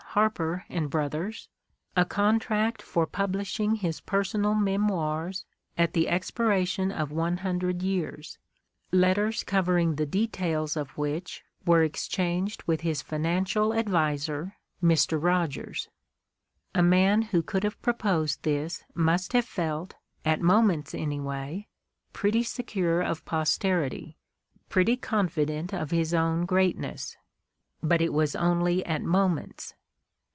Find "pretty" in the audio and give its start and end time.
22.11-22.43, 24.67-24.97